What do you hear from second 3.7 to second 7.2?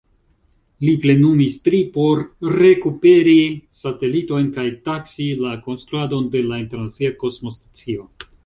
satelitojn kaj taksi la konstruadon de la Internacia